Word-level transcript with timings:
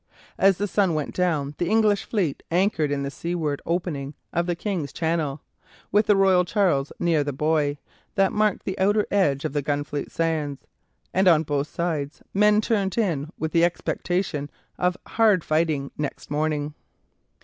As 0.39 0.57
the 0.57 0.67
sun 0.67 0.95
went 0.95 1.13
down 1.13 1.53
the 1.59 1.69
English 1.69 2.05
fleet 2.05 2.41
anchored 2.49 2.91
in 2.91 3.03
the 3.03 3.11
seaward 3.11 3.61
opening 3.67 4.15
of 4.33 4.47
the 4.47 4.55
King's 4.55 4.91
Channel, 4.91 5.41
with 5.91 6.07
the 6.07 6.15
"Royal 6.15 6.43
Charles" 6.43 6.91
near 6.99 7.23
the 7.23 7.31
buoy 7.31 7.77
that 8.15 8.33
marked 8.33 8.65
the 8.65 8.79
outer 8.79 9.05
end 9.11 9.45
of 9.45 9.53
the 9.53 9.61
Gunfleet 9.61 10.09
Sands, 10.11 10.65
and 11.13 11.27
on 11.27 11.43
both 11.43 11.67
sides 11.67 12.23
men 12.33 12.61
turned 12.61 12.97
in 12.97 13.29
with 13.37 13.51
the 13.51 13.63
expectation 13.63 14.49
of 14.79 14.97
hard 15.05 15.43
fighting 15.43 15.91
next 15.99 16.31
morning. 16.31 16.73